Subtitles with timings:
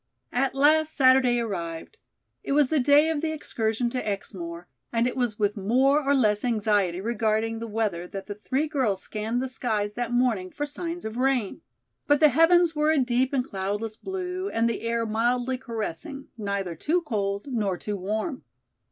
[0.33, 1.99] At last Saturday arrived.
[2.43, 6.15] It was the day of the excursion to Exmoor, and it was with more or
[6.15, 10.65] less anxiety regarding the weather that the three girls scanned the skies that morning for
[10.65, 11.61] signs of rain.
[12.07, 16.73] But the heavens were a deep and cloudless blue and the air mildly caressing, neither
[16.73, 18.43] too cold nor too warm.